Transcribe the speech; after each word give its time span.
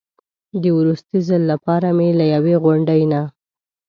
د 0.61 0.63
وروستي 0.77 1.19
ځل 1.27 1.41
لپاره 1.51 1.87
مې 1.97 2.09
له 2.19 2.25
یوې 2.33 2.55
غونډۍ 2.63 3.01
نه. 3.11 3.21